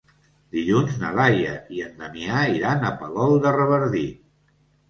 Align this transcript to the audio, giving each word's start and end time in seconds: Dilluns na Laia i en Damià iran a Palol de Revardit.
Dilluns 0.55 0.95
na 1.03 1.11
Laia 1.19 1.51
i 1.79 1.83
en 1.87 1.93
Damià 1.99 2.41
iran 2.61 2.89
a 2.89 2.93
Palol 3.03 3.39
de 3.45 3.55
Revardit. 3.59 4.21